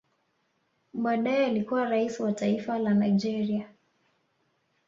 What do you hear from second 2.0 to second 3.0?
wa taifa la